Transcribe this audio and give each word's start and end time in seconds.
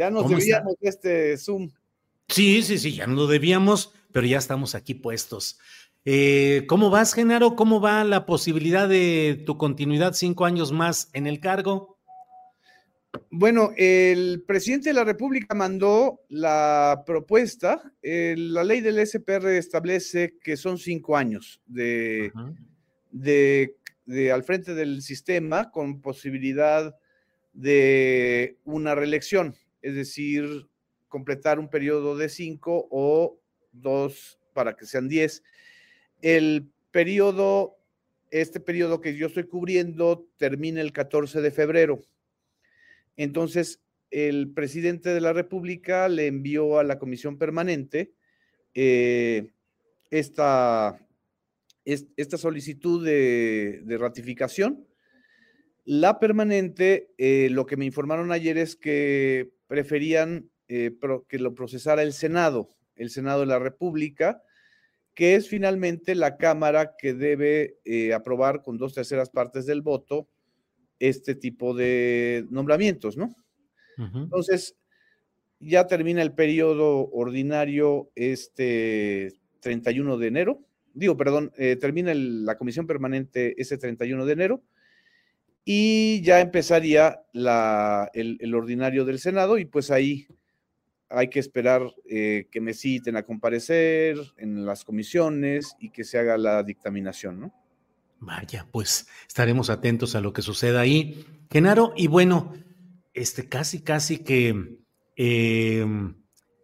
Ya 0.00 0.10
nos 0.10 0.22
¿Cómo 0.22 0.38
debíamos 0.38 0.76
de 0.80 0.88
este 0.88 1.36
Zoom. 1.36 1.68
Sí, 2.28 2.62
sí, 2.62 2.78
sí, 2.78 2.94
ya 2.94 3.06
no 3.06 3.12
lo 3.16 3.26
debíamos, 3.26 3.92
pero 4.12 4.26
ya 4.26 4.38
estamos 4.38 4.74
aquí 4.74 4.94
puestos. 4.94 5.58
Eh, 6.06 6.64
¿Cómo 6.68 6.88
vas, 6.88 7.12
Genaro? 7.12 7.54
¿Cómo 7.54 7.82
va 7.82 8.02
la 8.04 8.24
posibilidad 8.24 8.88
de 8.88 9.42
tu 9.44 9.58
continuidad 9.58 10.14
cinco 10.14 10.46
años 10.46 10.72
más 10.72 11.10
en 11.12 11.26
el 11.26 11.38
cargo? 11.38 11.98
Bueno, 13.30 13.72
el 13.76 14.42
presidente 14.46 14.88
de 14.88 14.94
la 14.94 15.04
República 15.04 15.54
mandó 15.54 16.22
la 16.30 17.02
propuesta. 17.04 17.92
eh, 18.00 18.36
la 18.38 18.64
ley 18.64 18.80
del 18.80 19.00
SPR 19.00 19.58
establece 19.58 20.38
que 20.42 20.56
son 20.56 20.78
cinco 20.78 21.14
años 21.14 21.60
de- 21.66 22.32
de 23.10 24.32
al 24.32 24.44
frente 24.44 24.72
del 24.74 25.02
sistema 25.02 25.70
con 25.70 26.00
posibilidad 26.00 26.96
de 27.52 28.56
una 28.64 28.94
reelección, 28.94 29.54
es 29.82 29.94
decir, 29.94 30.68
completar 31.08 31.58
un 31.58 31.68
periodo 31.68 32.16
de 32.16 32.28
cinco 32.28 32.86
o 32.90 33.40
dos 33.72 34.38
para 34.52 34.76
que 34.76 34.86
sean 34.86 35.08
diez. 35.08 35.42
El 36.22 36.70
periodo, 36.90 37.76
este 38.30 38.60
periodo 38.60 39.00
que 39.00 39.16
yo 39.16 39.26
estoy 39.26 39.44
cubriendo 39.44 40.26
termina 40.36 40.80
el 40.80 40.92
14 40.92 41.40
de 41.40 41.50
febrero. 41.50 42.00
Entonces, 43.16 43.80
el 44.10 44.50
presidente 44.52 45.10
de 45.10 45.20
la 45.20 45.32
República 45.32 46.08
le 46.08 46.26
envió 46.26 46.78
a 46.78 46.84
la 46.84 46.98
comisión 46.98 47.38
permanente 47.38 48.12
eh, 48.74 49.50
esta, 50.10 50.98
es- 51.84 52.06
esta 52.16 52.36
solicitud 52.38 53.04
de, 53.04 53.82
de 53.84 53.98
ratificación. 53.98 54.86
La 55.84 56.18
permanente, 56.20 57.12
eh, 57.18 57.48
lo 57.50 57.66
que 57.66 57.76
me 57.76 57.84
informaron 57.84 58.32
ayer 58.32 58.58
es 58.58 58.76
que 58.76 59.50
preferían 59.74 60.50
eh, 60.66 60.90
que 61.28 61.38
lo 61.38 61.54
procesara 61.54 62.02
el 62.02 62.12
Senado, 62.12 62.68
el 62.96 63.08
Senado 63.10 63.40
de 63.40 63.46
la 63.46 63.60
República, 63.60 64.42
que 65.14 65.36
es 65.36 65.48
finalmente 65.48 66.16
la 66.16 66.36
Cámara 66.36 66.96
que 66.98 67.14
debe 67.14 67.76
eh, 67.84 68.12
aprobar 68.12 68.62
con 68.62 68.78
dos 68.78 68.94
terceras 68.94 69.30
partes 69.30 69.64
del 69.66 69.80
voto 69.80 70.28
este 70.98 71.36
tipo 71.36 71.72
de 71.72 72.44
nombramientos, 72.50 73.16
¿no? 73.16 73.32
Entonces, 74.24 74.74
ya 75.60 75.86
termina 75.86 76.20
el 76.22 76.32
periodo 76.34 77.08
ordinario 77.12 78.10
este 78.16 79.32
31 79.60 80.16
de 80.18 80.26
enero. 80.26 80.64
Digo, 80.94 81.16
perdón, 81.16 81.52
eh, 81.58 81.76
termina 81.76 82.10
el- 82.10 82.44
la 82.44 82.58
comisión 82.58 82.88
permanente 82.88 83.54
ese 83.60 83.78
31 83.78 84.26
de 84.26 84.32
enero 84.32 84.62
y 85.64 86.20
ya 86.22 86.40
empezaría 86.40 87.20
la- 87.32 88.10
el, 88.14 88.54
ordinario 88.54 89.04
del 89.04 89.18
Senado 89.18 89.58
y 89.58 89.64
pues 89.64 89.90
ahí 89.90 90.26
hay 91.08 91.28
que 91.28 91.40
esperar 91.40 91.82
eh, 92.08 92.46
que 92.50 92.60
me 92.60 92.72
citen 92.72 93.16
a 93.16 93.24
comparecer 93.24 94.16
en 94.36 94.64
las 94.64 94.84
comisiones 94.84 95.74
y 95.80 95.90
que 95.90 96.04
se 96.04 96.18
haga 96.18 96.38
la 96.38 96.62
dictaminación, 96.62 97.40
¿no? 97.40 97.54
Vaya, 98.20 98.66
pues 98.70 99.08
estaremos 99.26 99.70
atentos 99.70 100.14
a 100.14 100.20
lo 100.20 100.32
que 100.32 100.42
suceda 100.42 100.80
ahí. 100.80 101.24
Genaro, 101.50 101.94
y 101.96 102.06
bueno, 102.06 102.52
este 103.14 103.48
casi, 103.48 103.80
casi 103.80 104.18
que 104.18 104.78
eh, 105.16 105.84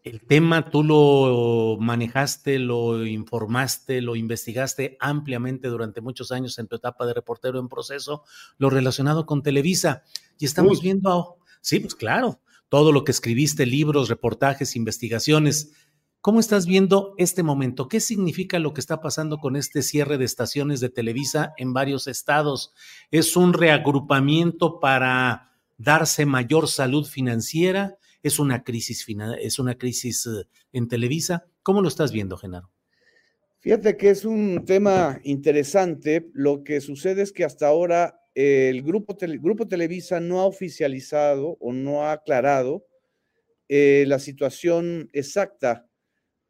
el 0.07 0.21
tema 0.21 0.71
tú 0.71 0.85
lo 0.85 1.77
manejaste, 1.81 2.61
lo 2.61 3.05
informaste, 3.05 4.01
lo 4.01 4.15
investigaste 4.15 4.97
ampliamente 5.01 5.67
durante 5.67 6.01
muchos 6.01 6.31
años 6.31 6.61
en 6.61 6.69
tu 6.69 6.77
etapa 6.77 7.07
de 7.07 7.13
reportero 7.13 7.59
en 7.59 7.69
proceso, 7.69 8.23
lo 8.57 8.71
relacionado 8.71 9.27
con 9.27 9.43
Televisa. 9.43 10.05
Y 10.39 10.45
estamos 10.45 10.79
Uy. 10.79 10.83
viendo, 10.85 11.11
a- 11.11 11.45
sí, 11.61 11.81
pues 11.81 11.97
claro, 11.97 12.41
todo 12.69 12.93
lo 12.93 13.03
que 13.03 13.11
escribiste, 13.11 13.67
libros, 13.67 14.09
reportajes, 14.09 14.77
investigaciones. 14.77 15.73
¿Cómo 16.21 16.39
estás 16.39 16.67
viendo 16.67 17.15
este 17.19 17.43
momento? 17.43 17.89
¿Qué 17.89 17.99
significa 17.99 18.61
lo 18.61 18.75
que 18.75 18.81
está 18.81 19.01
pasando 19.01 19.39
con 19.39 19.57
este 19.57 19.83
cierre 19.83 20.19
de 20.19 20.25
estaciones 20.25 20.79
de 20.79 20.89
Televisa 20.89 21.53
en 21.57 21.73
varios 21.73 22.07
estados? 22.07 22.73
¿Es 23.11 23.37
un 23.37 23.53
reagrupamiento 23.55 24.79
para 24.79 25.51
darse 25.79 26.27
mayor 26.27 26.69
salud 26.69 27.07
financiera? 27.07 27.99
¿Es 28.27 28.41
una 28.41 28.65
crisis, 28.65 29.05
fina- 29.05 29.37
es 29.41 29.61
una 29.61 29.79
crisis 29.79 30.27
eh, 30.27 30.49
en 30.73 30.89
Televisa? 30.89 31.47
¿Cómo 31.63 31.81
lo 31.81 31.87
estás 31.87 32.11
viendo, 32.11 32.37
Genaro? 32.37 32.73
Fíjate 33.61 33.97
que 33.97 34.11
es 34.11 34.25
un 34.25 34.65
tema 34.65 35.21
interesante. 35.23 36.29
Lo 36.33 36.65
que 36.65 36.81
sucede 36.81 37.23
es 37.23 37.31
que 37.31 37.45
hasta 37.45 37.69
ahora 37.69 38.19
eh, 38.35 38.69
el 38.69 38.83
grupo, 38.83 39.17
Tele- 39.17 39.39
grupo 39.39 39.69
Televisa 39.69 40.19
no 40.19 40.41
ha 40.41 40.47
oficializado 40.47 41.57
o 41.61 41.73
no 41.73 42.03
ha 42.03 42.11
aclarado 42.11 42.85
eh, 43.69 44.05
la 44.09 44.19
situación 44.19 45.09
exacta 45.13 45.87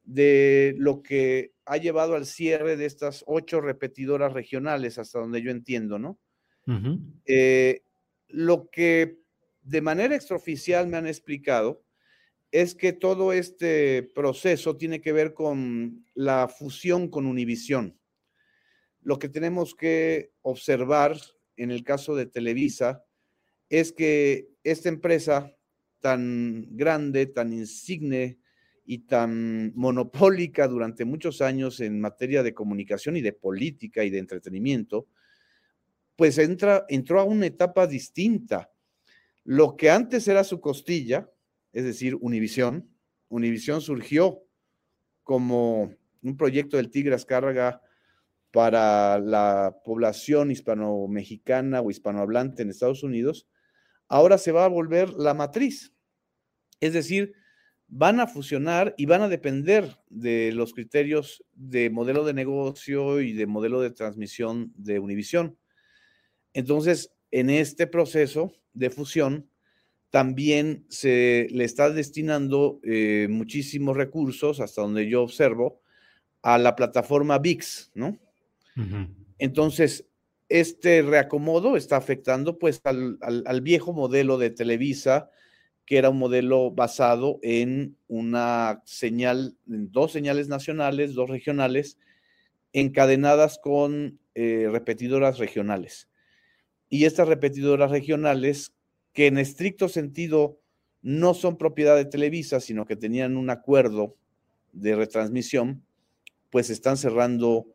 de 0.02 0.74
lo 0.78 1.02
que 1.02 1.52
ha 1.66 1.76
llevado 1.76 2.14
al 2.14 2.24
cierre 2.24 2.78
de 2.78 2.86
estas 2.86 3.22
ocho 3.26 3.60
repetidoras 3.60 4.32
regionales, 4.32 4.96
hasta 4.96 5.18
donde 5.18 5.42
yo 5.42 5.50
entiendo, 5.50 5.98
¿no? 5.98 6.18
Eh, 7.26 7.82
lo 8.28 8.70
que 8.70 9.18
de 9.66 9.80
manera 9.80 10.14
extraoficial 10.14 10.86
me 10.86 10.96
han 10.96 11.08
explicado 11.08 11.84
es 12.52 12.74
que 12.74 12.92
todo 12.92 13.32
este 13.32 14.04
proceso 14.14 14.76
tiene 14.76 15.00
que 15.00 15.12
ver 15.12 15.34
con 15.34 16.06
la 16.14 16.46
fusión 16.48 17.08
con 17.08 17.26
Univisión. 17.26 17.98
Lo 19.00 19.18
que 19.18 19.28
tenemos 19.28 19.74
que 19.74 20.32
observar 20.42 21.16
en 21.56 21.72
el 21.72 21.82
caso 21.82 22.14
de 22.14 22.26
Televisa 22.26 23.04
es 23.68 23.92
que 23.92 24.48
esta 24.62 24.88
empresa 24.88 25.52
tan 26.00 26.68
grande, 26.76 27.26
tan 27.26 27.52
insigne 27.52 28.38
y 28.84 28.98
tan 28.98 29.72
monopólica 29.74 30.68
durante 30.68 31.04
muchos 31.04 31.42
años 31.42 31.80
en 31.80 32.00
materia 32.00 32.44
de 32.44 32.54
comunicación 32.54 33.16
y 33.16 33.20
de 33.20 33.32
política 33.32 34.04
y 34.04 34.10
de 34.10 34.18
entretenimiento, 34.18 35.08
pues 36.14 36.38
entra, 36.38 36.86
entró 36.88 37.20
a 37.20 37.24
una 37.24 37.46
etapa 37.46 37.88
distinta. 37.88 38.70
Lo 39.48 39.76
que 39.76 39.90
antes 39.90 40.26
era 40.26 40.42
su 40.42 40.60
costilla, 40.60 41.30
es 41.72 41.84
decir, 41.84 42.16
Univisión, 42.16 42.90
Univisión 43.28 43.80
surgió 43.80 44.42
como 45.22 45.94
un 46.20 46.36
proyecto 46.36 46.76
del 46.76 46.90
Tigre 46.90 47.14
Azcárraga 47.14 47.80
para 48.50 49.20
la 49.20 49.76
población 49.84 50.50
hispano-mexicana 50.50 51.80
o 51.80 51.92
hispanohablante 51.92 52.62
en 52.62 52.70
Estados 52.70 53.04
Unidos, 53.04 53.46
ahora 54.08 54.36
se 54.36 54.50
va 54.50 54.64
a 54.64 54.68
volver 54.68 55.10
la 55.10 55.32
matriz. 55.32 55.92
Es 56.80 56.92
decir, 56.92 57.32
van 57.86 58.18
a 58.18 58.26
fusionar 58.26 58.96
y 58.96 59.06
van 59.06 59.22
a 59.22 59.28
depender 59.28 59.96
de 60.08 60.50
los 60.50 60.74
criterios 60.74 61.44
de 61.52 61.88
modelo 61.88 62.24
de 62.24 62.34
negocio 62.34 63.20
y 63.20 63.32
de 63.32 63.46
modelo 63.46 63.80
de 63.80 63.92
transmisión 63.92 64.72
de 64.74 64.98
Univisión. 64.98 65.56
Entonces, 66.52 67.15
en 67.36 67.50
este 67.50 67.86
proceso 67.86 68.54
de 68.72 68.88
fusión, 68.88 69.50
también 70.08 70.86
se 70.88 71.48
le 71.50 71.64
está 71.64 71.90
destinando 71.90 72.80
eh, 72.82 73.26
muchísimos 73.28 73.94
recursos, 73.94 74.58
hasta 74.60 74.80
donde 74.80 75.06
yo 75.06 75.22
observo, 75.22 75.82
a 76.40 76.56
la 76.56 76.74
plataforma 76.74 77.38
VIX, 77.38 77.90
¿no? 77.94 78.18
Entonces, 79.38 80.06
este 80.48 81.02
reacomodo 81.02 81.76
está 81.76 81.98
afectando 81.98 82.58
pues 82.58 82.80
al, 82.84 83.18
al, 83.20 83.60
viejo 83.60 83.92
modelo 83.92 84.38
de 84.38 84.48
Televisa, 84.48 85.30
que 85.84 85.98
era 85.98 86.08
un 86.08 86.18
modelo 86.18 86.70
basado 86.70 87.38
en 87.42 87.98
una 88.06 88.80
señal, 88.86 89.58
en 89.68 89.92
dos 89.92 90.12
señales 90.12 90.48
nacionales, 90.48 91.12
dos 91.12 91.28
regionales, 91.28 91.98
encadenadas 92.72 93.58
con 93.58 94.18
eh, 94.34 94.68
repetidoras 94.70 95.38
regionales. 95.38 96.08
Y 96.88 97.04
estas 97.04 97.28
repetidoras 97.28 97.90
regionales, 97.90 98.72
que 99.12 99.26
en 99.26 99.38
estricto 99.38 99.88
sentido 99.88 100.60
no 101.02 101.34
son 101.34 101.56
propiedad 101.56 101.96
de 101.96 102.04
Televisa, 102.04 102.60
sino 102.60 102.84
que 102.84 102.96
tenían 102.96 103.36
un 103.36 103.50
acuerdo 103.50 104.16
de 104.72 104.96
retransmisión, 104.96 105.84
pues 106.50 106.70
están 106.70 106.96
cerrando 106.96 107.66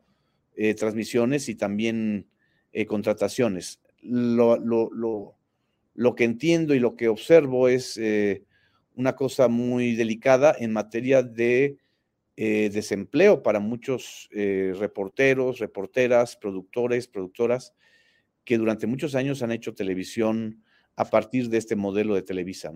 eh, 0.54 0.74
transmisiones 0.74 1.48
y 1.48 1.54
también 1.54 2.26
eh, 2.72 2.86
contrataciones. 2.86 3.80
Lo, 4.02 4.58
lo, 4.58 6.14
que 6.14 6.24
entiendo 6.24 6.74
y 6.74 6.78
lo 6.78 6.94
que 6.94 7.08
observo 7.08 7.68
es 7.68 7.96
eh, 7.96 8.44
una 8.96 9.16
cosa 9.16 9.48
muy 9.48 9.94
delicada 9.94 10.54
en 10.58 10.72
materia 10.72 11.22
de 11.22 11.78
desempleo 12.34 13.42
para 13.42 13.60
muchos 13.60 14.28
reporteros, 14.32 15.60
reporteras, 15.60 16.34
productores, 16.34 17.06
productoras, 17.06 17.72
que 18.44 18.58
durante 18.58 18.86
muchos 18.86 19.14
años 19.14 19.42
han 19.42 19.52
hecho 19.52 19.74
televisión 19.74 20.62
a 20.96 21.04
partir 21.06 21.48
de 21.48 21.58
este 21.58 21.76
modelo 21.76 22.14
de 22.14 22.22
Televisa. 22.22 22.72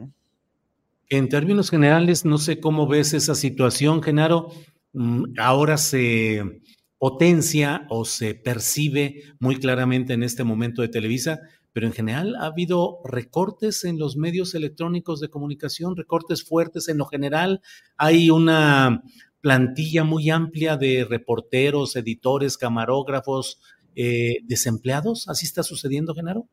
En 1.09 1.29
términos 1.29 1.71
generales, 1.71 2.25
no 2.25 2.39
sé 2.39 2.61
cómo 2.61 2.87
ves 2.87 3.15
esa 3.15 3.35
situación, 3.35 4.03
Genaro. 4.03 4.51
Mm, 4.93 5.39
ahora 5.39 5.77
se 5.77 6.63
potencia 6.99 7.87
o 7.91 8.05
se 8.05 8.35
percibe 8.35 9.23
muy 9.39 9.57
claramente 9.57 10.15
en 10.15 10.23
este 10.23 10.45
momento 10.45 10.83
de 10.83 10.89
Televisa, 10.89 11.41
pero 11.73 11.87
en 11.87 11.93
general 11.93 12.35
ha 12.37 12.47
habido 12.47 13.01
recortes 13.05 13.85
en 13.85 13.99
los 13.99 14.17
medios 14.17 14.55
electrónicos 14.55 15.21
de 15.21 15.29
comunicación, 15.29 15.95
recortes 15.95 16.43
fuertes 16.43 16.89
en 16.89 16.97
lo 16.97 17.05
general. 17.05 17.61
Hay 17.99 18.31
una 18.31 19.03
plantilla 19.43 20.03
muy 20.03 20.31
amplia 20.31 20.77
de 20.77 21.07
reporteros, 21.09 21.95
editores, 21.95 22.57
camarógrafos, 22.57 23.61
eh, 23.97 24.39
desempleados. 24.45 25.29
¿Así 25.29 25.47
está 25.47 25.63
sucediendo, 25.63 26.15
Genaro? 26.15 26.47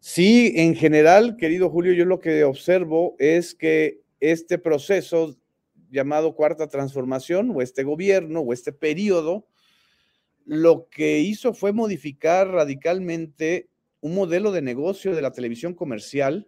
Sí, 0.00 0.52
en 0.56 0.74
general, 0.76 1.36
querido 1.36 1.70
Julio, 1.70 1.92
yo 1.92 2.04
lo 2.04 2.20
que 2.20 2.44
observo 2.44 3.16
es 3.18 3.54
que 3.54 4.02
este 4.20 4.58
proceso 4.58 5.36
llamado 5.90 6.34
cuarta 6.34 6.68
transformación 6.68 7.52
o 7.54 7.62
este 7.62 7.82
gobierno 7.82 8.40
o 8.40 8.52
este 8.52 8.72
periodo, 8.72 9.46
lo 10.44 10.88
que 10.90 11.20
hizo 11.20 11.54
fue 11.54 11.72
modificar 11.72 12.48
radicalmente 12.48 13.68
un 14.00 14.14
modelo 14.14 14.52
de 14.52 14.62
negocio 14.62 15.14
de 15.14 15.22
la 15.22 15.32
televisión 15.32 15.74
comercial 15.74 16.46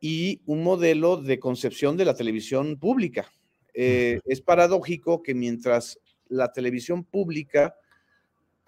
y 0.00 0.42
un 0.46 0.62
modelo 0.62 1.16
de 1.18 1.38
concepción 1.38 1.96
de 1.96 2.04
la 2.04 2.14
televisión 2.14 2.78
pública. 2.78 3.30
Eh, 3.74 4.20
es 4.24 4.40
paradójico 4.40 5.22
que 5.22 5.34
mientras 5.34 5.98
la 6.28 6.52
televisión 6.52 7.04
pública, 7.04 7.74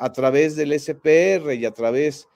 a 0.02 0.10
través 0.10 0.56
del 0.56 0.72
SPR 0.72 1.54
y 1.54 1.64
a 1.64 1.70
través 1.70 2.26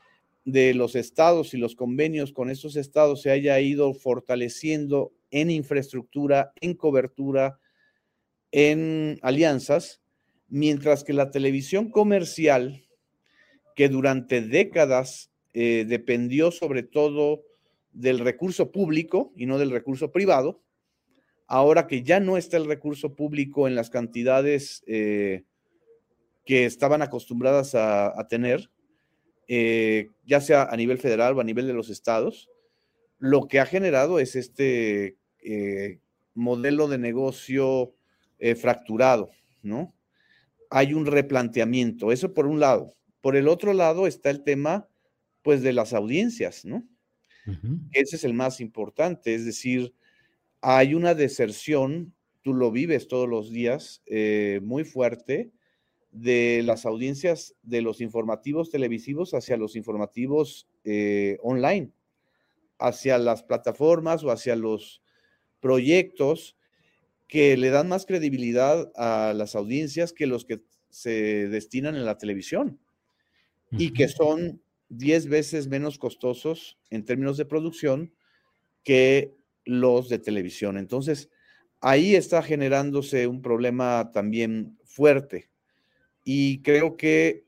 de 0.44 0.72
los 0.72 0.94
estados 0.94 1.52
y 1.52 1.56
los 1.56 1.74
convenios 1.74 2.32
con 2.32 2.48
esos 2.48 2.76
estados 2.76 3.22
se 3.22 3.32
haya 3.32 3.58
ido 3.58 3.92
fortaleciendo 3.92 5.12
en 5.32 5.50
infraestructura, 5.50 6.52
en 6.60 6.74
cobertura, 6.74 7.58
en 8.52 9.18
alianzas, 9.20 10.00
mientras 10.46 11.02
que 11.02 11.12
la 11.12 11.32
televisión 11.32 11.90
comercial, 11.90 12.84
que 13.74 13.88
durante 13.88 14.42
décadas 14.42 15.32
eh, 15.52 15.86
dependió 15.88 16.52
sobre 16.52 16.84
todo 16.84 17.42
del 17.90 18.20
recurso 18.20 18.70
público 18.70 19.32
y 19.34 19.46
no 19.46 19.58
del 19.58 19.72
recurso 19.72 20.12
privado, 20.12 20.62
ahora 21.48 21.88
que 21.88 22.04
ya 22.04 22.20
no 22.20 22.36
está 22.36 22.58
el 22.58 22.66
recurso 22.66 23.16
público 23.16 23.66
en 23.66 23.74
las 23.74 23.90
cantidades 23.90 24.84
eh, 24.86 25.42
que 26.46 26.64
estaban 26.64 27.02
acostumbradas 27.02 27.74
a, 27.74 28.26
tener, 28.30 28.70
eh, 29.48 30.10
ya 30.24 30.40
sea 30.40 30.62
a 30.62 30.76
nivel 30.76 30.98
federal 30.98 31.36
o 31.36 31.40
a 31.40 31.44
nivel 31.44 31.66
de 31.66 31.74
los 31.74 31.90
estados, 31.90 32.48
lo 33.18 33.48
que 33.48 33.60
ha 33.60 33.66
generado 33.66 34.18
es 34.18 34.36
este 34.36 35.16
eh, 35.42 35.98
modelo 36.34 36.88
de 36.88 36.98
negocio 36.98 37.94
eh, 38.38 38.54
fracturado, 38.54 39.30
¿no? 39.62 39.94
Hay 40.70 40.94
un 40.94 41.06
replanteamiento, 41.06 42.12
eso 42.12 42.32
por 42.32 42.46
un 42.46 42.60
lado. 42.60 42.94
Por 43.20 43.36
el 43.36 43.48
otro 43.48 43.72
lado 43.72 44.06
está 44.06 44.30
el 44.30 44.44
tema, 44.44 44.88
pues, 45.42 45.62
de 45.62 45.72
las 45.72 45.92
audiencias, 45.92 46.64
¿no? 46.64 46.86
Ese 47.92 48.16
es 48.16 48.24
el 48.24 48.34
más 48.34 48.60
importante, 48.60 49.32
es 49.32 49.44
decir, 49.44 49.94
hay 50.60 50.94
una 50.94 51.14
deserción, 51.14 52.12
tú 52.42 52.54
lo 52.54 52.72
vives 52.72 53.06
todos 53.06 53.28
los 53.28 53.52
días, 53.52 54.02
eh, 54.06 54.58
muy 54.64 54.82
fuerte, 54.82 55.52
de 56.16 56.62
las 56.64 56.86
audiencias 56.86 57.54
de 57.62 57.82
los 57.82 58.00
informativos 58.00 58.70
televisivos 58.70 59.34
hacia 59.34 59.56
los 59.56 59.76
informativos 59.76 60.68
online 61.42 61.92
hacia 62.78 63.18
las 63.18 63.42
plataformas 63.42 64.24
o 64.24 64.30
hacia 64.30 64.56
los 64.56 65.02
proyectos 65.60 66.56
que 67.28 67.56
le 67.56 67.70
dan 67.70 67.88
más 67.88 68.06
credibilidad 68.06 68.92
a 68.94 69.32
las 69.34 69.56
audiencias 69.56 70.12
que 70.12 70.26
los 70.26 70.44
que 70.44 70.62
se 70.90 71.48
destinan 71.48 71.96
en 71.96 72.04
la 72.04 72.18
televisión 72.18 72.78
y 73.72 73.92
que 73.92 74.08
son 74.08 74.62
10 74.90 75.28
veces 75.28 75.66
menos 75.68 75.98
costosos 75.98 76.78
en 76.90 77.04
términos 77.04 77.36
de 77.36 77.44
producción 77.44 78.14
que 78.84 79.34
los 79.64 80.08
de 80.08 80.20
televisión. 80.20 80.78
Entonces, 80.78 81.30
ahí 81.80 82.14
está 82.14 82.42
generándose 82.42 83.26
un 83.26 83.42
problema 83.42 84.12
también 84.12 84.78
fuerte 84.84 85.50
y 86.28 86.60
creo 86.62 86.96
que 86.96 87.44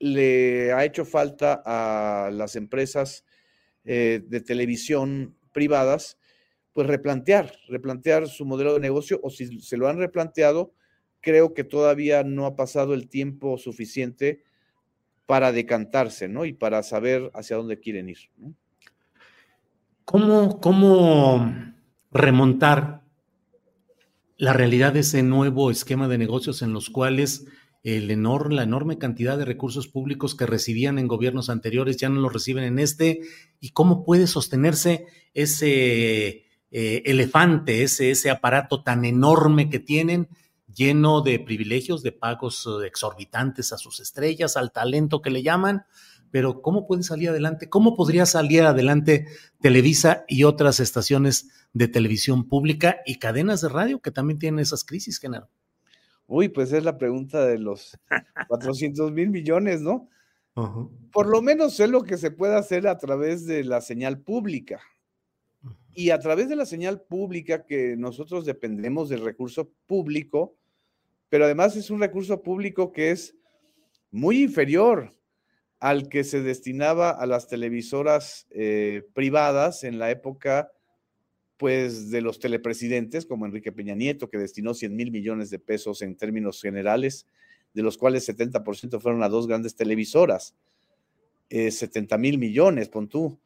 le 0.00 0.72
ha 0.72 0.84
hecho 0.84 1.04
falta 1.04 1.62
a 1.64 2.28
las 2.32 2.56
empresas 2.56 3.24
eh, 3.84 4.20
de 4.26 4.40
televisión 4.40 5.36
privadas, 5.52 6.18
pues 6.72 6.88
replantear, 6.88 7.52
replantear 7.68 8.26
su 8.26 8.44
modelo 8.44 8.74
de 8.74 8.80
negocio 8.80 9.20
o 9.22 9.30
si 9.30 9.60
se 9.60 9.76
lo 9.76 9.86
han 9.86 9.98
replanteado, 9.98 10.74
creo 11.20 11.54
que 11.54 11.62
todavía 11.62 12.24
no 12.24 12.46
ha 12.46 12.56
pasado 12.56 12.94
el 12.94 13.08
tiempo 13.08 13.58
suficiente 13.58 14.42
para 15.26 15.52
decantarse, 15.52 16.26
¿no? 16.26 16.44
Y 16.44 16.52
para 16.52 16.82
saber 16.82 17.30
hacia 17.32 17.56
dónde 17.56 17.78
quieren 17.78 18.08
ir. 18.08 18.18
¿Cómo, 20.04 20.60
¿Cómo 20.60 21.54
remontar 22.10 23.02
la 24.36 24.52
realidad 24.52 24.94
de 24.94 25.00
ese 25.00 25.22
nuevo 25.22 25.70
esquema 25.70 26.08
de 26.08 26.18
negocios 26.18 26.60
en 26.62 26.72
los 26.72 26.90
cuales 26.90 27.46
el 27.86 28.08
la 28.08 28.64
enorme 28.64 28.98
cantidad 28.98 29.38
de 29.38 29.44
recursos 29.44 29.86
públicos 29.86 30.34
que 30.34 30.44
recibían 30.44 30.98
en 30.98 31.06
gobiernos 31.06 31.48
anteriores 31.48 31.96
ya 31.96 32.08
no 32.08 32.20
los 32.20 32.32
reciben 32.32 32.64
en 32.64 32.80
este, 32.80 33.20
y 33.60 33.70
cómo 33.70 34.04
puede 34.04 34.26
sostenerse 34.26 35.06
ese 35.34 36.46
eh, 36.72 37.02
elefante, 37.04 37.84
ese, 37.84 38.10
ese 38.10 38.30
aparato 38.30 38.82
tan 38.82 39.04
enorme 39.04 39.70
que 39.70 39.78
tienen, 39.78 40.28
lleno 40.74 41.20
de 41.20 41.38
privilegios, 41.38 42.02
de 42.02 42.10
pagos 42.10 42.66
eh, 42.66 42.88
exorbitantes 42.88 43.72
a 43.72 43.78
sus 43.78 44.00
estrellas, 44.00 44.56
al 44.56 44.72
talento 44.72 45.22
que 45.22 45.30
le 45.30 45.44
llaman, 45.44 45.84
pero 46.32 46.62
¿cómo 46.62 46.88
puede 46.88 47.04
salir 47.04 47.28
adelante? 47.28 47.68
¿Cómo 47.68 47.94
podría 47.94 48.26
salir 48.26 48.62
adelante 48.62 49.28
Televisa 49.60 50.24
y 50.26 50.42
otras 50.42 50.80
estaciones 50.80 51.50
de 51.72 51.86
televisión 51.86 52.48
pública 52.48 52.96
y 53.06 53.20
cadenas 53.20 53.60
de 53.60 53.68
radio 53.68 54.00
que 54.00 54.10
también 54.10 54.40
tienen 54.40 54.58
esas 54.58 54.82
crisis, 54.82 55.20
Genaro? 55.20 55.48
Uy, 56.26 56.48
pues 56.48 56.72
es 56.72 56.82
la 56.84 56.98
pregunta 56.98 57.44
de 57.46 57.58
los 57.58 57.96
400 58.48 59.12
mil 59.12 59.30
millones, 59.30 59.80
¿no? 59.80 60.08
Por 61.12 61.26
lo 61.26 61.42
menos 61.42 61.78
es 61.80 61.90
lo 61.90 62.02
que 62.02 62.16
se 62.16 62.30
puede 62.30 62.56
hacer 62.56 62.88
a 62.88 62.96
través 62.96 63.44
de 63.46 63.62
la 63.62 63.82
señal 63.82 64.20
pública. 64.20 64.80
Y 65.92 66.10
a 66.10 66.18
través 66.18 66.48
de 66.48 66.56
la 66.56 66.64
señal 66.64 67.02
pública 67.02 67.66
que 67.66 67.94
nosotros 67.96 68.46
dependemos 68.46 69.10
del 69.10 69.22
recurso 69.22 69.70
público, 69.86 70.56
pero 71.28 71.44
además 71.44 71.76
es 71.76 71.90
un 71.90 72.00
recurso 72.00 72.42
público 72.42 72.90
que 72.90 73.10
es 73.10 73.36
muy 74.10 74.42
inferior 74.42 75.14
al 75.78 76.08
que 76.08 76.24
se 76.24 76.42
destinaba 76.42 77.10
a 77.10 77.26
las 77.26 77.48
televisoras 77.48 78.46
eh, 78.50 79.02
privadas 79.12 79.84
en 79.84 79.98
la 79.98 80.10
época 80.10 80.72
pues 81.56 82.10
de 82.10 82.20
los 82.20 82.38
telepresidentes 82.38 83.26
como 83.26 83.46
Enrique 83.46 83.72
Peña 83.72 83.94
Nieto, 83.94 84.28
que 84.28 84.38
destinó 84.38 84.74
100 84.74 84.94
mil 84.94 85.10
millones 85.10 85.50
de 85.50 85.58
pesos 85.58 86.02
en 86.02 86.16
términos 86.16 86.60
generales, 86.60 87.26
de 87.72 87.82
los 87.82 87.96
cuales 87.96 88.28
70% 88.28 89.00
fueron 89.00 89.22
a 89.22 89.28
dos 89.28 89.46
grandes 89.46 89.74
televisoras, 89.74 90.54
70 91.50 92.14
eh, 92.14 92.18
mil 92.18 92.38
millones, 92.38 92.88
pon 92.88 93.08
tú, 93.08 93.38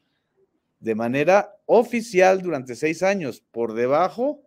de 0.81 0.95
manera 0.95 1.57
oficial 1.67 2.41
durante 2.41 2.75
seis 2.75 3.03
años. 3.03 3.45
Por 3.51 3.75
debajo 3.75 4.43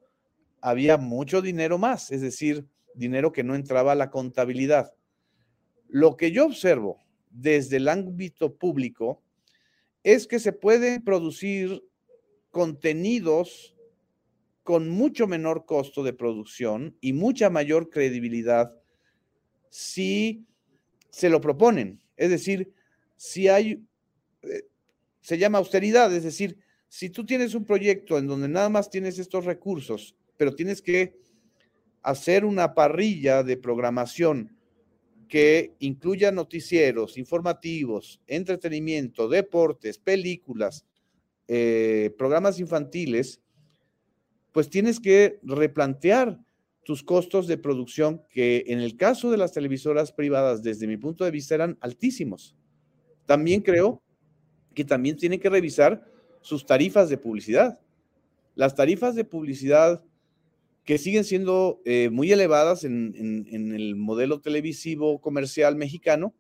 había 0.62 0.98
mucho 0.98 1.42
dinero 1.42 1.78
más, 1.78 2.12
es 2.12 2.22
decir, 2.22 2.66
dinero 2.96 3.32
que 3.32 3.44
no 3.44 3.56
entraba 3.56 3.94
a 3.94 3.96
la 3.96 4.10
contabilidad. 4.10 4.94
Lo 5.88 6.18
que 6.18 6.32
yo 6.32 6.46
observo 6.46 7.04
desde 7.30 7.78
el 7.78 7.88
ámbito 7.88 8.56
público 8.56 9.22
es 10.04 10.28
que 10.28 10.40
se 10.40 10.54
pueden 10.54 11.04
producir 11.04 11.84
contenidos 12.54 13.76
con 14.62 14.88
mucho 14.88 15.26
menor 15.26 15.66
costo 15.66 16.04
de 16.04 16.14
producción 16.14 16.96
y 17.02 17.12
mucha 17.12 17.50
mayor 17.50 17.90
credibilidad 17.90 18.80
si 19.70 20.46
se 21.10 21.32
lo 21.32 21.42
proponen. 21.42 22.00
Es 22.16 22.30
decir, 22.30 22.72
si 23.18 23.48
hay, 23.48 23.84
eh, 24.44 24.68
se 25.20 25.40
llama 25.40 25.58
austeridad, 25.58 26.14
es 26.14 26.24
decir, 26.24 26.60
si 26.88 27.10
tú 27.10 27.26
tienes 27.26 27.56
un 27.56 27.66
proyecto 27.66 28.20
en 28.20 28.28
donde 28.28 28.48
nada 28.48 28.70
más 28.70 28.92
tienes 28.92 29.18
estos 29.18 29.46
recursos, 29.46 30.16
pero 30.38 30.54
tienes 30.54 30.80
que 30.80 31.18
hacer 32.04 32.46
una 32.46 32.76
parrilla 32.76 33.42
de 33.42 33.58
programación 33.58 34.56
que 35.28 35.74
incluya 35.80 36.32
noticieros, 36.32 37.18
informativos, 37.18 38.22
entretenimiento, 38.28 39.28
deportes, 39.28 39.98
películas, 39.98 40.86
eh, 41.48 42.14
programas 42.18 42.60
infantiles, 42.60 43.42
pues 44.52 44.70
tienes 44.70 45.00
que 45.00 45.40
replantear 45.44 46.40
tus 46.84 47.04
costos 47.04 47.48
de 47.48 47.58
producción 47.58 48.22
que 48.30 48.66
en 48.68 48.80
el 48.80 48.98
caso 48.98 49.32
de 49.32 49.38
las 49.38 49.52
televisoras 49.52 50.12
privadas, 50.12 50.64
desde 50.64 50.88
mi 50.88 50.98
punto 50.98 51.24
de 51.24 51.32
vista, 51.32 51.56
eran 51.56 51.78
altísimos. 51.82 52.56
También 53.26 53.62
creo 53.62 54.04
que 54.74 54.84
también 54.84 55.16
tienen 55.16 55.40
que 55.40 55.50
revisar 55.50 56.06
sus 56.42 56.66
tarifas 56.66 57.10
de 57.10 57.18
publicidad. 57.18 57.80
Las 58.56 58.76
tarifas 58.76 59.16
de 59.16 59.24
publicidad 59.24 60.04
que 60.84 60.98
siguen 60.98 61.24
siendo 61.24 61.82
eh, 61.86 62.10
muy 62.12 62.32
elevadas 62.32 62.84
en, 62.84 63.14
en, 63.50 63.72
el 63.74 63.96
modelo 63.96 64.42
televisivo 64.42 65.22
comercial 65.22 65.78
mexicano, 65.78 66.34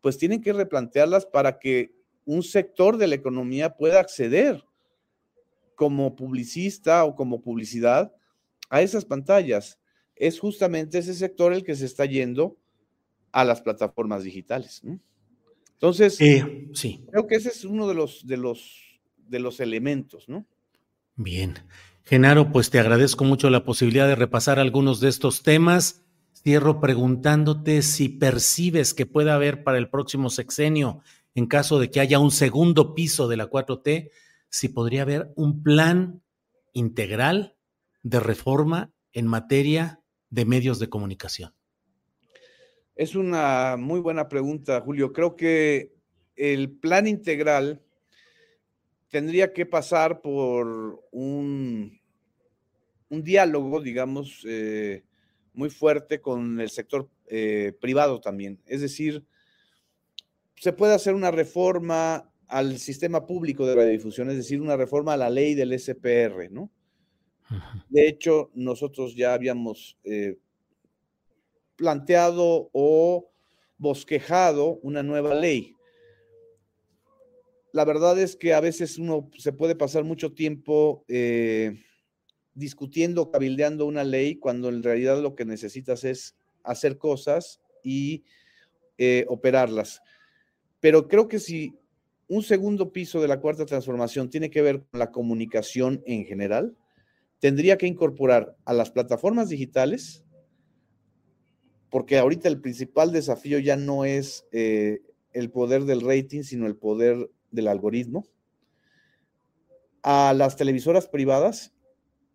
pues 0.00 0.16
tienen 0.16 0.40
que 0.40 0.54
replantearlas 0.54 1.26
para 1.26 1.58
que 1.58 1.92
un 2.26 2.42
sector 2.42 2.98
de 2.98 3.06
la 3.06 3.14
economía 3.14 3.76
pueda 3.76 4.00
acceder 4.00 4.62
como 5.74 6.16
publicista 6.16 7.04
o 7.04 7.14
como 7.14 7.40
publicidad 7.40 8.12
a 8.68 8.82
esas 8.82 9.04
pantallas. 9.04 9.78
Es 10.16 10.38
justamente 10.40 10.98
ese 10.98 11.14
sector 11.14 11.52
el 11.52 11.64
que 11.64 11.76
se 11.76 11.86
está 11.86 12.04
yendo 12.04 12.58
a 13.32 13.44
las 13.44 13.62
plataformas 13.62 14.24
digitales. 14.24 14.82
Entonces, 15.72 16.20
eh, 16.20 16.68
sí. 16.74 17.04
creo 17.10 17.26
que 17.26 17.36
ese 17.36 17.50
es 17.50 17.64
uno 17.64 17.86
de 17.86 17.94
los, 17.94 18.26
de 18.26 18.36
los, 18.36 19.00
de 19.16 19.38
los 19.38 19.60
elementos, 19.60 20.28
¿no? 20.28 20.46
Bien. 21.14 21.54
Genaro, 22.02 22.50
pues 22.50 22.70
te 22.70 22.78
agradezco 22.78 23.24
mucho 23.24 23.50
la 23.50 23.64
posibilidad 23.64 24.06
de 24.06 24.14
repasar 24.14 24.58
algunos 24.58 25.00
de 25.00 25.08
estos 25.08 25.42
temas. 25.42 26.02
Cierro 26.32 26.80
preguntándote 26.80 27.82
si 27.82 28.08
percibes 28.08 28.94
que 28.94 29.06
pueda 29.06 29.34
haber 29.34 29.64
para 29.64 29.78
el 29.78 29.90
próximo 29.90 30.30
sexenio 30.30 31.02
en 31.36 31.46
caso 31.46 31.78
de 31.78 31.90
que 31.90 32.00
haya 32.00 32.18
un 32.18 32.30
segundo 32.30 32.94
piso 32.94 33.28
de 33.28 33.36
la 33.36 33.50
4T, 33.50 34.10
si 34.48 34.70
podría 34.70 35.02
haber 35.02 35.32
un 35.36 35.62
plan 35.62 36.22
integral 36.72 37.56
de 38.02 38.20
reforma 38.20 38.90
en 39.12 39.26
materia 39.26 40.00
de 40.30 40.46
medios 40.46 40.78
de 40.78 40.88
comunicación. 40.88 41.54
Es 42.94 43.14
una 43.14 43.76
muy 43.78 44.00
buena 44.00 44.30
pregunta, 44.30 44.80
Julio. 44.80 45.12
Creo 45.12 45.36
que 45.36 45.92
el 46.36 46.70
plan 46.70 47.06
integral 47.06 47.82
tendría 49.10 49.52
que 49.52 49.66
pasar 49.66 50.22
por 50.22 51.04
un, 51.10 52.00
diálogo, 53.10 53.82
digamos, 53.82 54.42
eh, 54.48 55.04
muy 55.52 55.68
fuerte 55.68 56.22
con 56.22 56.60
el 56.60 56.70
sector 56.70 57.10
eh, 57.26 57.76
privado 57.78 58.22
también. 58.22 58.58
Es 58.64 58.80
decir, 58.80 59.26
se 60.56 60.72
puede 60.72 60.94
hacer 60.94 61.14
una 61.14 61.30
reforma 61.30 62.32
al 62.48 62.78
sistema 62.78 63.26
público 63.26 63.66
de 63.66 63.74
radiodifusión, 63.74 64.30
es 64.30 64.36
decir, 64.36 64.60
una 64.60 64.76
reforma 64.76 65.14
a 65.14 65.16
la 65.16 65.30
ley 65.30 65.54
del 65.54 65.78
SPR, 65.78 66.50
¿no? 66.50 66.70
De 67.88 68.08
hecho, 68.08 68.50
nosotros 68.54 69.14
ya 69.14 69.34
habíamos 69.34 69.96
eh, 70.04 70.38
planteado 71.76 72.70
o 72.72 73.30
bosquejado 73.78 74.78
una 74.82 75.02
nueva 75.02 75.34
ley. 75.34 75.74
La 77.72 77.84
verdad 77.84 78.18
es 78.18 78.36
que 78.36 78.54
a 78.54 78.60
veces 78.60 78.98
uno 78.98 79.30
se 79.36 79.52
puede 79.52 79.76
pasar 79.76 80.02
mucho 80.02 80.32
tiempo 80.32 81.04
eh, 81.08 81.84
discutiendo, 82.54 83.30
cabildeando 83.30 83.84
una 83.84 84.02
ley, 84.02 84.36
cuando 84.36 84.68
en 84.70 84.82
realidad 84.82 85.20
lo 85.20 85.34
que 85.34 85.44
necesitas 85.44 86.04
es 86.04 86.36
hacer 86.64 86.96
cosas 86.96 87.60
y 87.84 88.24
eh, 88.98 89.26
operarlas. 89.28 90.00
Pero 90.80 91.08
creo 91.08 91.28
que 91.28 91.38
si 91.38 91.78
un 92.28 92.42
segundo 92.42 92.92
piso 92.92 93.20
de 93.20 93.28
la 93.28 93.40
cuarta 93.40 93.66
transformación 93.66 94.30
tiene 94.30 94.50
que 94.50 94.62
ver 94.62 94.84
con 94.90 94.98
la 94.98 95.10
comunicación 95.10 96.02
en 96.06 96.24
general, 96.24 96.76
tendría 97.38 97.78
que 97.78 97.86
incorporar 97.86 98.56
a 98.64 98.72
las 98.72 98.90
plataformas 98.90 99.48
digitales, 99.48 100.24
porque 101.90 102.18
ahorita 102.18 102.48
el 102.48 102.60
principal 102.60 103.12
desafío 103.12 103.58
ya 103.58 103.76
no 103.76 104.04
es 104.04 104.46
eh, 104.52 105.02
el 105.32 105.50
poder 105.50 105.84
del 105.84 106.00
rating, 106.00 106.42
sino 106.42 106.66
el 106.66 106.76
poder 106.76 107.30
del 107.50 107.68
algoritmo, 107.68 108.26
a 110.02 110.34
las 110.34 110.56
televisoras 110.56 111.08
privadas, 111.08 111.72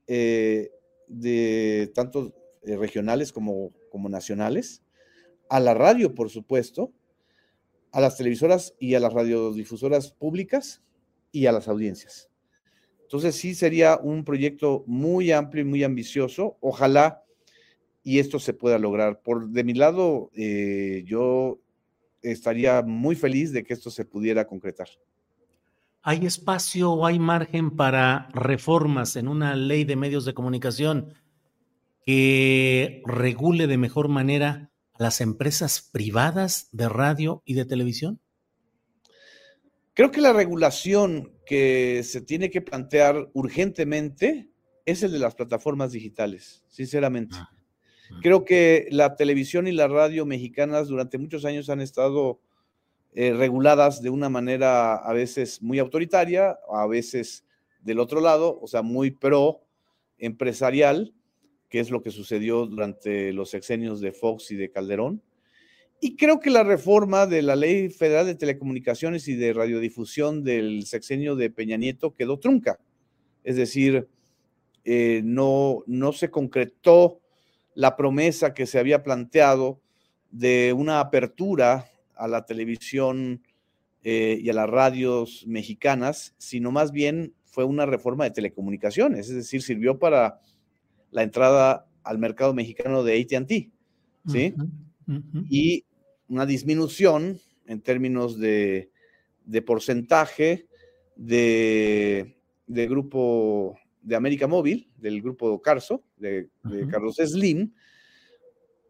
eh, 0.07 0.71
de 1.07 1.91
tanto 1.93 2.33
eh, 2.63 2.77
regionales 2.77 3.31
como, 3.31 3.71
como 3.89 4.09
nacionales, 4.09 4.81
a 5.49 5.59
la 5.59 5.73
radio, 5.73 6.15
por 6.15 6.29
supuesto, 6.29 6.93
a 7.91 8.01
las 8.01 8.17
televisoras 8.17 8.73
y 8.79 8.95
a 8.95 8.99
las 8.99 9.13
radiodifusoras 9.13 10.11
públicas 10.11 10.81
y 11.31 11.45
a 11.45 11.51
las 11.51 11.67
audiencias. 11.67 12.29
Entonces 13.03 13.35
sí 13.35 13.55
sería 13.55 13.97
un 14.01 14.23
proyecto 14.23 14.83
muy 14.87 15.31
amplio 15.31 15.63
y 15.63 15.67
muy 15.67 15.83
ambicioso. 15.83 16.57
Ojalá 16.61 17.23
y 18.03 18.19
esto 18.19 18.39
se 18.39 18.53
pueda 18.53 18.79
lograr. 18.79 19.21
Por 19.21 19.49
de 19.49 19.63
mi 19.63 19.73
lado, 19.73 20.31
eh, 20.33 21.03
yo 21.05 21.59
estaría 22.21 22.81
muy 22.81 23.15
feliz 23.15 23.51
de 23.51 23.63
que 23.63 23.73
esto 23.73 23.89
se 23.89 24.05
pudiera 24.05 24.47
concretar. 24.47 24.87
¿Hay 26.03 26.25
espacio 26.25 26.91
o 26.91 27.05
hay 27.05 27.19
margen 27.19 27.71
para 27.71 28.29
reformas 28.33 29.15
en 29.15 29.27
una 29.27 29.55
ley 29.55 29.83
de 29.83 29.95
medios 29.95 30.25
de 30.25 30.33
comunicación 30.33 31.13
que 32.05 33.03
regule 33.05 33.67
de 33.67 33.77
mejor 33.77 34.07
manera 34.07 34.70
las 35.01 35.19
empresas 35.19 35.81
privadas 35.91 36.69
de 36.71 36.87
radio 36.87 37.41
y 37.43 37.55
de 37.55 37.65
televisión? 37.65 38.19
Creo 39.95 40.11
que 40.11 40.21
la 40.21 40.31
regulación 40.31 41.33
que 41.43 42.03
se 42.03 42.21
tiene 42.21 42.51
que 42.51 42.61
plantear 42.61 43.29
urgentemente 43.33 44.51
es 44.85 45.01
el 45.01 45.11
de 45.11 45.17
las 45.17 45.33
plataformas 45.33 45.91
digitales, 45.91 46.63
sinceramente. 46.67 47.35
Ah, 47.35 47.49
Creo 48.21 48.45
que 48.45 48.87
la 48.91 49.15
televisión 49.15 49.67
y 49.67 49.71
la 49.71 49.87
radio 49.87 50.25
mexicanas 50.27 50.87
durante 50.87 51.17
muchos 51.17 51.45
años 51.45 51.69
han 51.71 51.81
estado 51.81 52.39
eh, 53.13 53.33
reguladas 53.33 54.03
de 54.03 54.11
una 54.11 54.29
manera 54.29 54.95
a 54.95 55.13
veces 55.13 55.63
muy 55.63 55.79
autoritaria, 55.79 56.59
a 56.71 56.85
veces 56.85 57.43
del 57.79 57.99
otro 57.99 58.21
lado, 58.21 58.59
o 58.61 58.67
sea, 58.67 58.83
muy 58.83 59.09
pro 59.09 59.65
empresarial, 60.19 61.15
que 61.71 61.79
es 61.79 61.89
lo 61.89 62.03
que 62.03 62.11
sucedió 62.11 62.67
durante 62.67 63.31
los 63.31 63.49
sexenios 63.49 64.01
de 64.01 64.11
Fox 64.11 64.51
y 64.51 64.57
de 64.57 64.69
Calderón. 64.69 65.21
Y 66.01 66.17
creo 66.17 66.41
que 66.41 66.49
la 66.49 66.63
reforma 66.63 67.25
de 67.27 67.41
la 67.41 67.55
Ley 67.55 67.89
Federal 67.89 68.25
de 68.25 68.35
Telecomunicaciones 68.35 69.27
y 69.29 69.35
de 69.35 69.53
Radiodifusión 69.53 70.43
del 70.43 70.85
sexenio 70.85 71.37
de 71.37 71.49
Peña 71.49 71.77
Nieto 71.77 72.13
quedó 72.13 72.39
trunca. 72.39 72.79
Es 73.45 73.55
decir, 73.55 74.09
eh, 74.83 75.21
no, 75.23 75.83
no 75.87 76.11
se 76.11 76.29
concretó 76.29 77.21
la 77.73 77.95
promesa 77.95 78.53
que 78.53 78.65
se 78.65 78.77
había 78.77 79.01
planteado 79.01 79.79
de 80.29 80.73
una 80.75 80.99
apertura 80.99 81.89
a 82.15 82.27
la 82.27 82.45
televisión 82.45 83.43
eh, 84.03 84.39
y 84.41 84.49
a 84.49 84.53
las 84.53 84.69
radios 84.69 85.45
mexicanas, 85.47 86.35
sino 86.37 86.71
más 86.71 86.91
bien 86.91 87.33
fue 87.45 87.63
una 87.63 87.85
reforma 87.85 88.25
de 88.25 88.31
telecomunicaciones, 88.31 89.29
es 89.29 89.35
decir, 89.35 89.61
sirvió 89.61 89.99
para 89.99 90.39
la 91.11 91.23
entrada 91.23 91.87
al 92.03 92.17
mercado 92.17 92.53
mexicano 92.53 93.03
de 93.03 93.21
ATT, 93.21 94.31
¿sí? 94.31 94.53
Y 95.49 95.85
una 96.27 96.45
disminución 96.45 97.39
en 97.67 97.81
términos 97.81 98.39
de, 98.39 98.89
porcentaje 99.65 100.67
de, 101.15 102.35
grupo 102.67 103.77
de 104.01 104.15
América 104.15 104.47
Móvil, 104.47 104.89
del 104.97 105.21
grupo 105.21 105.61
Carso, 105.61 106.03
de, 106.17 106.49
Carlos 106.89 107.17
Slim, 107.17 107.73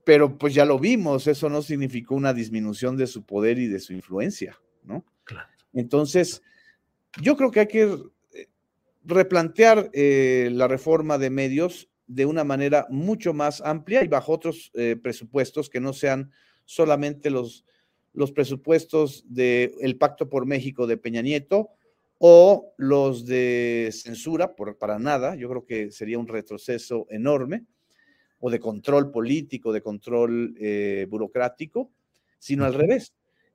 pero 0.03 0.37
pues 0.37 0.53
ya 0.53 0.65
lo 0.65 0.79
vimos, 0.79 1.27
eso 1.27 1.49
no 1.49 1.61
significó 1.61 2.15
una 2.15 2.33
disminución 2.33 2.97
de 2.97 3.07
su 3.07 3.23
poder 3.23 3.59
y 3.59 3.67
de 3.67 3.79
su 3.79 3.93
influencia, 3.93 4.59
¿no? 4.83 5.05
Entonces, 5.73 6.41
yo 7.21 7.35
creo 7.37 7.51
que 7.51 7.61
hay 7.61 7.67
que 7.67 7.83
eh, 8.33 8.47
replantear 9.03 9.89
eh, 9.93 10.49
la 10.51 10.67
reforma 10.67 11.17
de 11.17 11.29
medios 11.29 11.90
de 12.13 12.25
una 12.25 12.43
manera 12.43 12.87
mucho 12.89 13.33
más 13.33 13.61
amplia 13.61 14.03
y 14.03 14.09
bajo 14.09 14.33
otros 14.33 14.69
eh, 14.73 14.97
presupuestos 15.01 15.69
que 15.69 15.79
no 15.79 15.93
sean 15.93 16.31
solamente 16.65 17.29
los, 17.29 17.65
los 18.11 18.33
presupuestos 18.33 19.23
del 19.29 19.97
Pacto 19.97 20.29
por 20.29 20.45
México 20.45 20.87
de 20.87 20.97
Peña 20.97 21.21
Nieto 21.21 21.69
o 22.17 22.73
los 22.77 23.25
de 23.25 23.89
censura, 23.93 24.55
por, 24.55 24.77
para 24.77 24.99
nada, 24.99 25.35
yo 25.35 25.49
creo 25.49 25.65
que 25.65 25.91
sería 25.91 26.19
un 26.19 26.27
retroceso 26.27 27.07
enorme, 27.09 27.65
o 28.39 28.51
de 28.51 28.59
control 28.59 29.09
político, 29.09 29.71
de 29.71 29.81
control 29.81 30.53
eh, 30.59 31.07
burocrático, 31.09 31.91
sino 32.39 32.65
al 32.65 32.73
revés, 32.73 33.13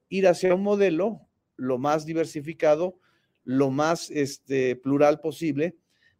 ir 0.09 0.27
hacia 0.29 0.55
un 0.55 0.63
modelo 0.63 1.21
lo 1.57 1.77
más 1.77 2.07
diversificado, 2.07 2.99
lo 3.45 3.71
más 3.71 4.11
este, 4.11 4.77
plural 4.77 5.21
posible, 5.21 5.77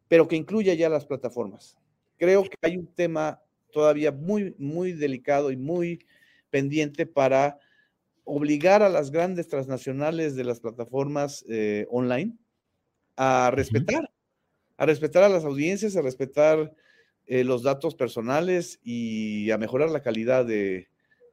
pero 0.07 0.27
que 0.27 0.35
incluya 0.35 0.73
ya 0.75 0.87
las 0.87 1.05
plataformas. 1.05 1.77
Creo 2.17 2.43
que 2.43 2.57
hay 2.61 2.77
un 2.77 2.87
tema 2.87 3.41
todavía 3.71 4.11
muy, 4.11 4.55
muy 4.57 4.93
delicado 4.93 5.51
y 5.51 5.57
muy 5.57 6.05
pendiente 6.49 7.05
para 7.05 7.59
obligar 8.23 8.83
a 8.83 8.89
las 8.89 9.11
grandes 9.11 9.47
transnacionales 9.47 10.35
de 10.35 10.43
las 10.43 10.59
plataformas 10.59 11.45
eh, 11.47 11.85
online 11.89 12.37
a 13.15 13.51
respetar, 13.51 14.11
a 14.77 14.85
respetar 14.85 15.23
a 15.23 15.29
las 15.29 15.45
audiencias, 15.45 15.95
a 15.95 16.01
respetar 16.01 16.73
eh, 17.25 17.43
los 17.43 17.63
datos 17.63 17.95
personales 17.95 18.79
y 18.83 19.49
a 19.51 19.57
mejorar 19.57 19.89
la 19.89 20.01
calidad 20.01 20.45
de, 20.45 20.87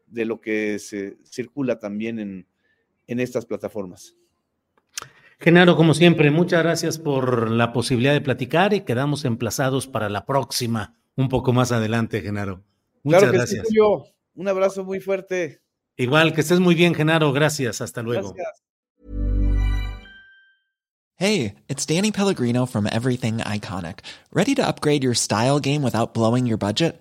lo 0.06 0.40
que 0.40 0.78
se 0.78 1.16
circula 1.24 1.78
también 1.78 2.18
en, 2.18 2.46
en 3.06 3.20
estas 3.20 3.46
plataformas. 3.46 4.16
Genaro, 5.40 5.76
como 5.76 5.94
siempre, 5.94 6.30
muchas 6.30 6.62
gracias 6.62 6.98
por 6.98 7.50
la 7.50 7.72
posibilidad 7.72 8.12
de 8.12 8.20
platicar 8.20 8.72
y 8.72 8.82
quedamos 8.82 9.24
emplazados 9.24 9.86
para 9.86 10.08
la 10.08 10.24
próxima, 10.24 10.94
un 11.16 11.28
poco 11.28 11.52
más 11.52 11.72
adelante, 11.72 12.22
Genaro. 12.22 12.62
Muchas 13.02 13.32
gracias. 13.32 13.66
Un 14.34 14.48
abrazo 14.48 14.84
muy 14.84 15.00
fuerte. 15.00 15.60
Igual, 15.96 16.34
que 16.34 16.40
estés 16.40 16.60
muy 16.60 16.74
bien, 16.74 16.94
Genaro. 16.94 17.32
Gracias. 17.32 17.80
Hasta 17.80 18.02
luego. 18.02 18.32
Gracias. 18.32 18.64
Hey, 21.16 21.54
it's 21.68 21.86
Danny 21.86 22.10
Pellegrino 22.10 22.66
from 22.66 22.88
Everything 22.88 23.38
Iconic. 23.38 24.00
¿Ready 24.32 24.56
to 24.56 24.66
upgrade 24.66 25.04
your 25.04 25.14
style 25.14 25.60
game 25.60 25.82
without 25.82 26.12
blowing 26.12 26.44
your 26.44 26.58
budget? 26.58 27.00